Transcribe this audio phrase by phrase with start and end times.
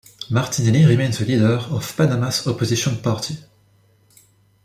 [0.31, 3.37] Martinelli remains the leader of Panama's opposition party.